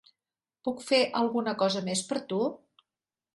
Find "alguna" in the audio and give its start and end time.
1.19-1.53